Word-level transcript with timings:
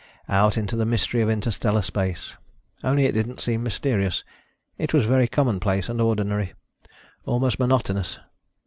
Out 0.27 0.57
into 0.57 0.75
the 0.75 0.83
mystery 0.83 1.21
of 1.21 1.29
interstellar 1.29 1.83
space. 1.83 2.35
Only 2.83 3.05
it 3.05 3.11
didn't 3.11 3.39
seem 3.39 3.61
mysterious. 3.61 4.23
It 4.79 4.95
was 4.95 5.05
very 5.05 5.27
commonplace 5.27 5.89
and 5.89 6.01
ordinary, 6.01 6.55
almost 7.23 7.59
monotonous. 7.59 8.17